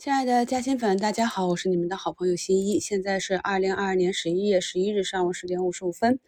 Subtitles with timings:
[0.00, 2.80] 亲爱的嘉兴粉，大家好，我是你们的好朋友新一。
[2.80, 6.18] 现在是二零二二年十一月十一日上午十点五十五分。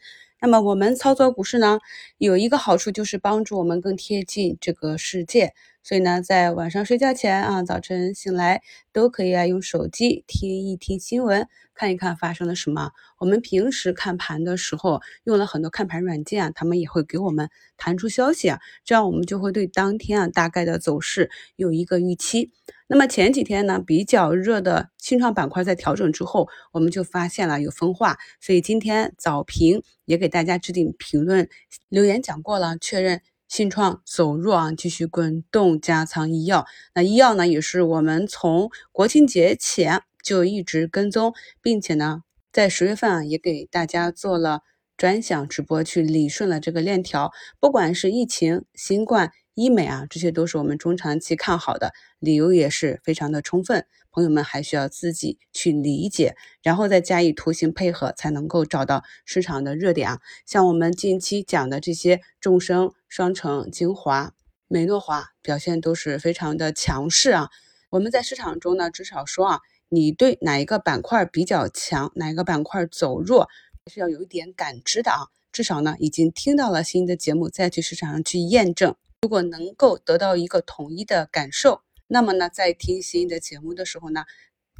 [0.42, 1.78] 那么我们操作股市呢，
[2.18, 5.54] 有一个好处就是帮助我们更贴近这个世界。
[5.82, 8.62] 所以呢，在晚上睡觉前啊，早晨醒来
[8.92, 12.92] 都可以啊，用手机听一听新闻，看一看发生了什么。
[13.18, 22.52] 我们平时看盘的时候用了很多看盘软件啊，他们也会给我们弹出消息啊，这样我们就会对当天啊大概的走势有一个预期。
[22.86, 31.48] 那么前几天呢，比较热的清创板块在调整之后，我们就发现了有分化，所以今天早评也给大家置顶评论
[31.88, 33.20] 留言讲过了，确认。
[33.52, 36.64] 信创走弱啊，继续滚动加仓医药。
[36.94, 44.62] 那医药呢，也是我们从国庆节前就一直跟踪，并且呢，在十月份啊，也给大家做了
[44.96, 47.30] 专享直播，去理顺了这个链条。
[47.60, 49.30] 不管是疫情、新冠。
[49.54, 53.86] 医美啊，这些都是我们中长期看好的理由，也是非常的充分。
[54.10, 60.20] 朋友们还需要自己去理解，然后再加以图形配合，才能够找到市场的热点啊。
[60.44, 64.34] 像我们近期讲的这些众生、双城、精华、
[64.68, 67.48] 美诺华表现都是非常的强势啊。
[67.88, 73.48] 我们在市场中呢，至少说啊，你对哪一个板块比较强，哪一个板块走弱，
[73.90, 75.28] 是要有一点感知的啊。
[75.52, 78.94] 至少呢，已经听到了新的节目，再去市场上去验证。
[79.22, 84.24] 如果能够得到一个统一的感受，那么呢，在听新的节目的时候呢，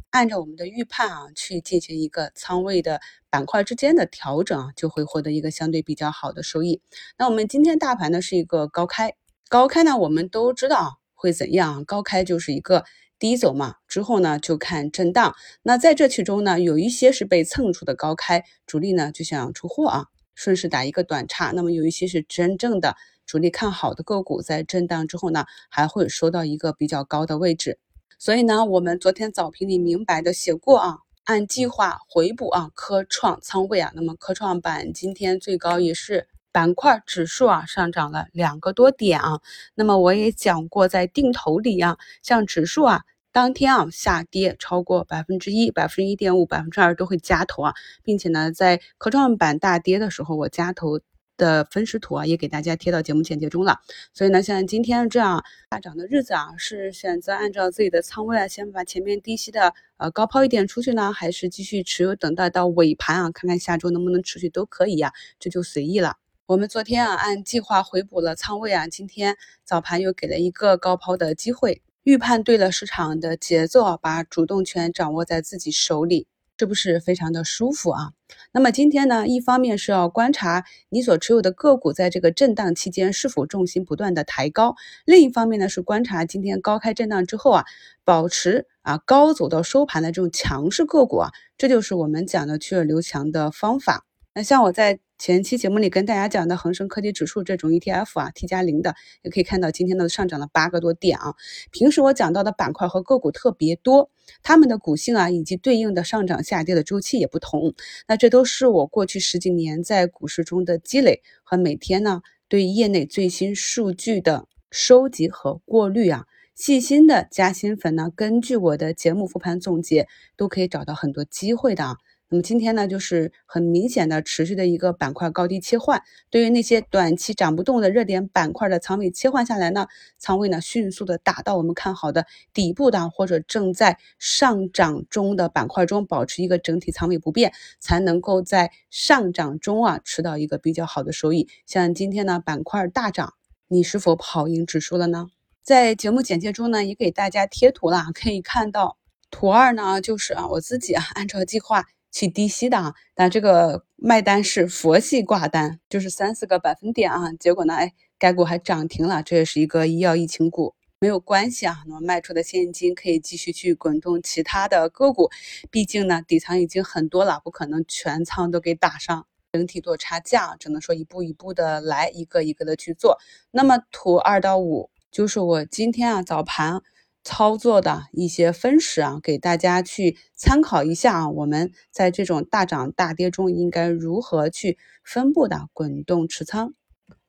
[0.09, 6.81] 按照我们的预判啊，去进行一个仓位的板块之间的调整啊，就会获得一个相对比较好的收益。
[7.17, 9.13] 那我们今天大盘呢是一个高开，
[9.47, 12.83] 高开呢我们都知道会怎样，高开就是一个
[13.17, 15.33] 低走嘛，之后呢就看震荡。
[15.61, 21.51] 那在这其中呢，有一些是被蹭出的高开，主力呢就想出货啊，顺势打一个短差。
[21.51, 22.97] 那么有一些是真正的。
[23.25, 27.79] 主力看好的个股在震荡之后呢，还会收到一个比较高的位置，
[28.19, 39.39] 所以呢，我们昨天早评里明白的写过啊，按计划回补啊，科创仓位啊，那么科创板今天最高也是板块指数啊上涨了两个多点啊，
[39.73, 43.01] 那么我也讲过，在定投里啊，像指数啊，
[43.31, 47.73] 当天啊下跌超过百分之一、百分之一点五、百分之二都会加投啊，
[48.03, 50.99] 并且呢，在科创板大跌的时候，我加头。
[51.43, 53.79] 的分时图啊，也给大家贴到节目简介中了。
[54.13, 66.15] 所以呢，像今天这样大涨的日子啊，是选择按照自己的仓位啊，先把前面低吸的呃高抛一点出去呢，还是继续持有，等待到尾盘啊，看看下周能不能持续都可以呀，这就随意了。
[66.45, 76.27] 我们昨天啊，按计划回补了仓位啊，今天早盘又给了一个高抛的机会，预判对了市场的节奏，把主动权掌握在自己手里。
[76.59, 78.11] 是不是非常的舒服啊？
[78.51, 84.75] 那么今天呢，一方面是要观察你所持有的个股在这个震荡期间是否重心不断的抬高，
[85.05, 87.65] 另一方面呢是观察今天高开震荡之后啊，
[88.05, 94.05] 保持啊高走到收盘的这种强势个股啊，这就是我们讲的去弱留强的方法。
[94.35, 101.35] 那像我在前期节目里跟大家讲的恒生科技指数这种 ETF 啊，T 加零的，也可以看到今天呢上涨了八个多点啊。
[101.71, 107.73] 平时我讲到的板块和个股特别多，它们的股性啊以及对应的上涨下跌的周期也不同。
[108.05, 116.25] 那这都是我过去十几年在股市中的积累和每天呢对业内最新数据的收集和过滤啊。
[116.53, 121.95] 细心的加新粉呢，根据我的节目复盘总结，都可以找到很多机会的啊。
[122.33, 126.01] 那么今天呢，就是很明显的持续的一个板块高低切换。
[126.31, 129.85] 对于那些短期涨不动的热点板块的仓位切换下来呢，
[130.17, 141.47] 仓位呢迅速的打到我们看好的底部的或者正在上涨中的板块中，保持一个整体仓位不变，才能够在上涨中啊吃到一个比较好的收益。
[141.67, 143.35] 像今天呢板块大涨，
[143.67, 145.27] 你是否跑赢指数了呢？
[145.61, 148.97] 在节目简介中呢也给大家贴图了，可以看到
[149.29, 151.85] 图二呢就是啊我自己啊按照计划。
[152.13, 165.31] 去低吸的啊，但这个卖单是佛系挂单，就是三四个百分点啊，结果呢，哎，该股还涨停了，这也是一个医药疫情股，没有关系啊，那么卖出的现金可以继续去滚动其他的个股，
[165.71, 173.17] 毕竟呢，底仓已经很多了，不可能全仓都给打上，整体做差价，只能说一步一步的来，一个一个的去做。
[173.49, 176.83] 那么图二到五就是我今天啊早盘。
[177.23, 181.29] 操作的一些分时啊，给大家去参考一下啊。
[181.29, 186.73] 我们在这种大涨大跌中应该如何去分布的滚动持仓，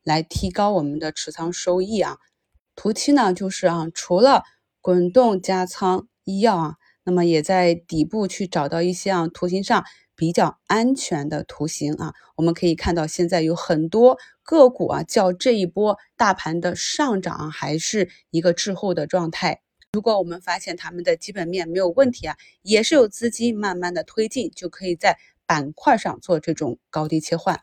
[0.02, 2.18] 来提高我们的持仓收益啊。
[2.76, 4.42] 图七呢，就是啊，除了
[4.80, 6.74] 滚动加仓医药啊，
[7.04, 9.84] 那么也在底部去找到一些啊图形上
[10.16, 12.14] 比较安全的图形啊。
[12.36, 19.60] 我们可以看到，现在有很多个股啊，较这一波大盘的上涨还是一个滞后的状态。
[19.94, 27.60] 如果我们发现他们的基本面没有问题啊，也是有资金慢慢的推进，就可以在板块上做这种高低切换。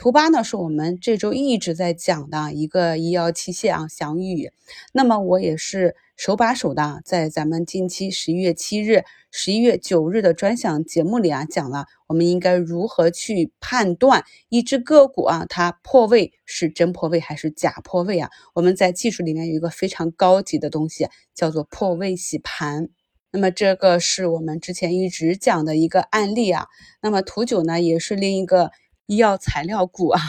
[0.00, 4.50] 图八呢，是我们这周一直在讲的一个医药器械啊，祥宇。
[4.94, 18.30] 那么我也是手把手的，在咱们近期十一月七日、十一月九日的专享节目里啊，讲了我们应该如何去判断一只个股啊，它破位是真破位还是假破位啊？
[18.54, 22.88] 我们在技术里面有一个非常高级的东西，叫做破位洗盘。
[23.32, 26.68] 那么这个是我们之前一直讲的一个案例啊。
[27.02, 28.70] 那么图九呢，也是另一个。
[29.10, 30.20] 医药材料股啊，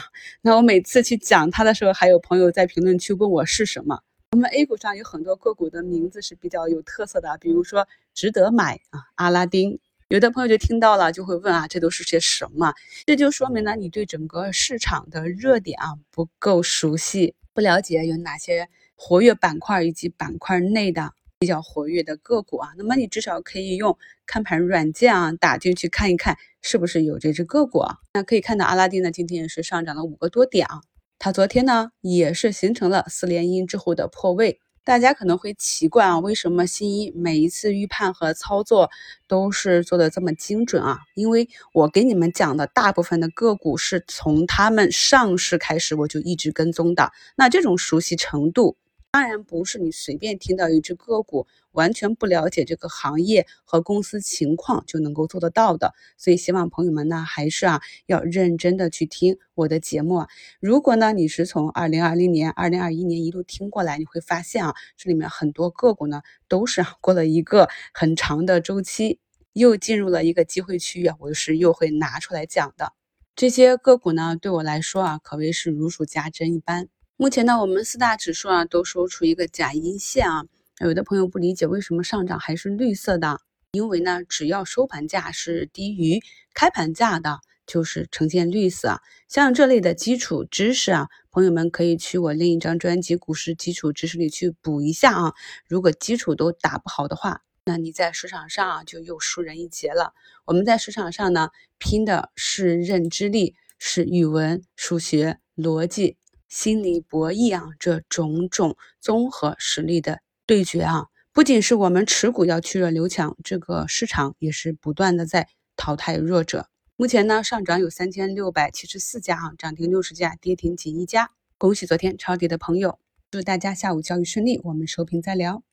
[0.42, 4.02] 那我每次去讲它的时候，还有朋友在评论区问我是什么。
[4.32, 9.80] 我们 A 股上有很多个股的名字是比较有特色的，比如说值得买啊，阿拉丁。
[10.08, 12.74] 有的朋友就听到了就会问啊，这都是些什么？
[13.06, 21.14] 这就说明呢，你对整个市场的热点啊不够熟悉，不了解有哪些活跃板块以及板块内的。
[21.42, 23.98] 比较活跃的个股啊，那么你至少可以用
[24.28, 27.98] 看盘软件啊打进去看一看，是不是有这只个股啊？
[28.14, 30.82] 那可以看到阿拉丁呢，今天也是上涨了五个多点啊。
[31.18, 34.60] 它昨天呢也是形成了四连阴之后的破位。
[34.84, 38.92] 大家可能会奇怪啊，为什么新一每一次预判和操作
[39.28, 41.00] 都是做的这么精准啊？
[41.16, 48.78] 因为我给你们讲的大部分的个股是从他们上市开始我就一直跟踪的，那这种熟悉程度。
[49.12, 55.94] 当然不是你随便听到一只个股，完全不了解这个行业和公司情况就能够做得到的。
[56.18, 60.26] 所以希望朋友们呢，还是啊要认真的去听我的节目。
[60.62, 69.20] 如果呢你是从二零二零年、二零二一年一路听过来，你会发现啊，这里面很多个股呢都是过了一个很长的周期，
[69.52, 72.94] 又进入了一个机会区域，我是又会拿出来讲的。
[73.36, 76.88] 这些个股呢，对我来说啊，可谓是如数家珍一般。
[77.22, 80.44] 目前呢，我们四大指数啊都收出一个假阴线啊，
[80.80, 83.42] 有的朋友不理解为什么上涨还是绿色的，
[83.74, 86.20] 因为呢，只要收盘价是低于
[86.56, 89.04] 开盘价的，就是呈现绿色。
[89.28, 95.34] 像这类的基础知识啊，朋友们可以去我另一张专辑《股市基础知识》里去补一下啊。
[95.68, 100.16] 如果基础都打不好的话，那你在市场上啊就又输人一截了。
[100.46, 106.18] 我们在市场上呢，拼的是认知力，是语文、数学、逻辑。
[106.52, 116.68] 心理博弈啊，这种种综合实力的对决啊，不仅是我们持股要去弱留强，这个市场也是不断的在淘汰弱者。
[116.98, 121.32] 目前呢，上涨有三千六百七十四家啊，涨停六十家，跌停仅一家。
[121.58, 123.00] 恭喜昨天抄底的朋友，
[123.32, 125.64] 祝大家下午交易顺利，我们收评再聊。